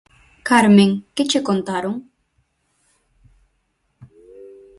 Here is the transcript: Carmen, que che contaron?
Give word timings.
Carmen, 0.47 0.89
que 1.15 1.23
che 1.31 1.39
contaron? 1.49 1.95